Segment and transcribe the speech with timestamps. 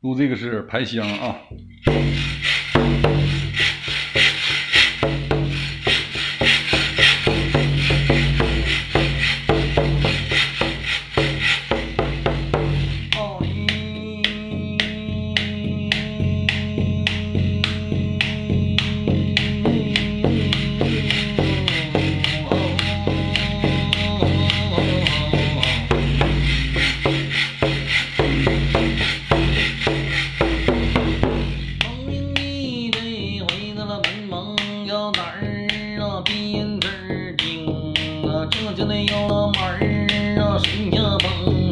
[0.00, 1.36] 录这个是排箱啊。
[41.20, 41.67] Oh.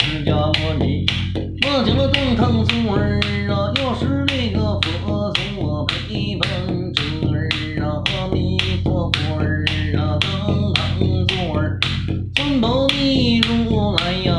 [0.00, 1.06] 释迦牟尼，
[1.62, 6.48] 摸清了东堂祖儿啊，又是那个佛祖啊，陪伴
[6.92, 7.48] 侄儿
[7.84, 9.64] 啊，阿弥陀佛儿
[9.96, 11.78] 啊，当堂祖儿，
[12.34, 14.33] 尊宝你如来呀。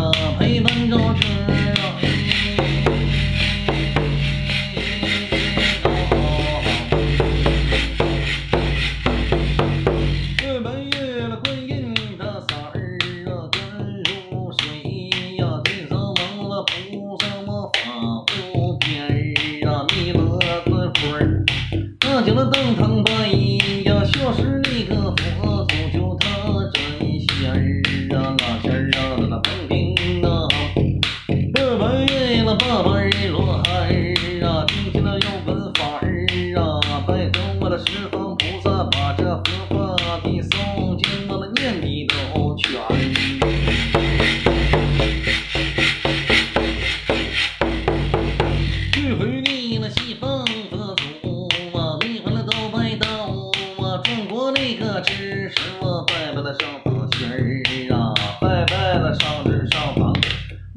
[54.56, 56.06] 立刻吃什么？
[56.08, 60.14] 拜拜了上房旋儿啊，拜拜了上至上房，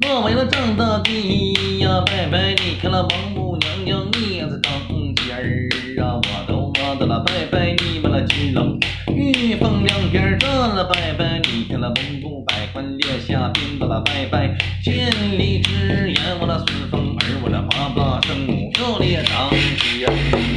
[0.01, 4.71] 落为了挣大第呀，拜拜你看了王母娘娘你也在当
[5.15, 8.77] 间儿啊，我都妈的了，拜拜你们了金龙
[9.15, 20.48] 玉凤两边站了，拜拜你看了文武百官列下宾的了，拜拜千里之言我那孙凤儿我那八八圣母又列当间。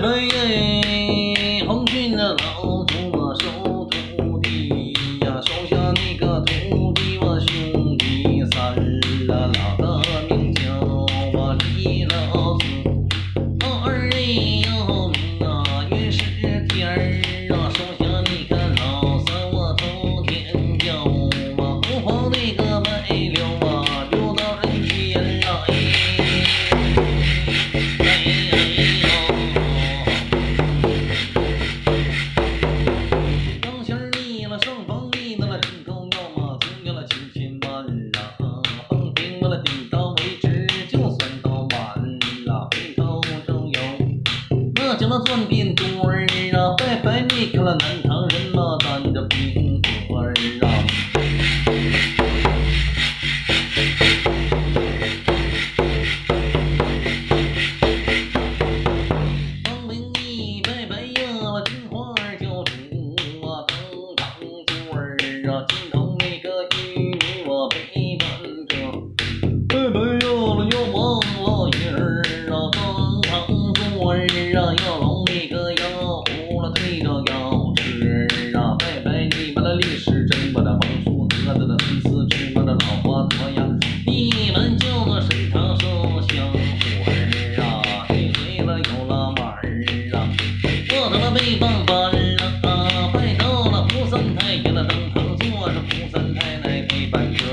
[0.00, 0.71] yeah.
[45.20, 45.71] 做你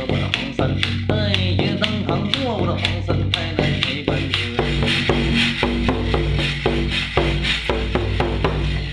[0.08, 0.60] 我那黄三
[1.08, 4.18] 太爷当堂坐，我黄三太太陪伴。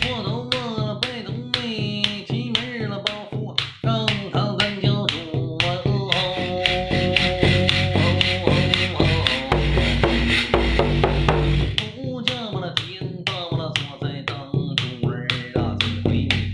[0.03, 0.55] 我都饿
[0.87, 2.25] 了，白都没，
[2.89, 2.99] 了，
[3.31, 3.35] 主。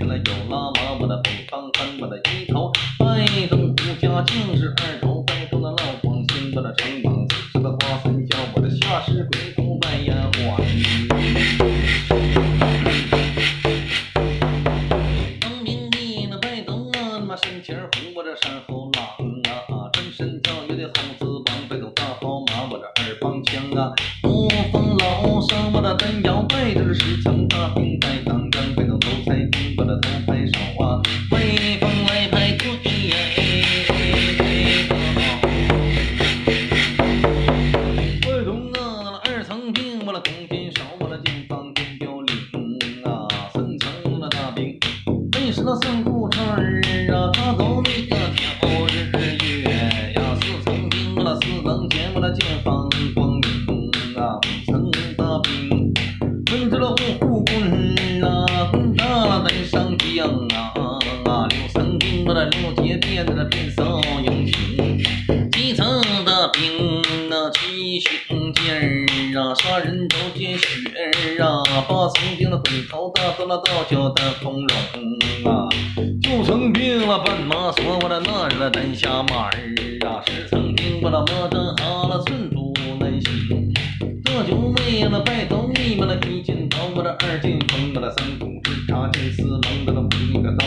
[0.09, 3.72] 在当儿啊，回你看我的旗头，拜登。
[4.25, 10.57] 竟是二头当中的浪荒，现在的城门，时的花分叫我的下士鬼头扮演花。
[15.41, 19.03] 当明帝那白灯啊，他妈身前红，我这身后蓝
[19.77, 23.93] 啊，真身造跃的猴子王，白龙大号马，我这二方枪啊，
[24.23, 32.12] 不封老生，我这单摇摆着是十层大兵在当当，拜登头彩金，我的头彩少啊，威风。
[45.65, 46.81] 那孙裤衩儿
[47.15, 48.82] 啊，他走那个挑
[72.53, 75.67] 那鬼头大到了道教的丰容啊，
[76.21, 79.53] 九层兵了斑马锁我的那日的单下马儿
[80.07, 83.73] 啊，十层兵我了马正好了寸土难行，
[84.23, 90.67] 这就为了拜头你们了一剑刀我的二剑锋我的三股直插剑四棱的五个刀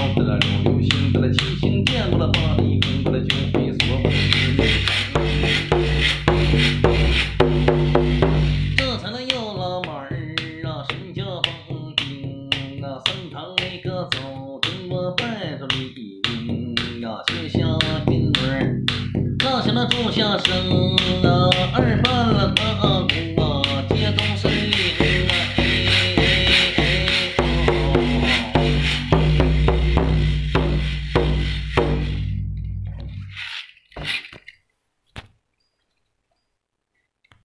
[20.16, 21.15] 相声。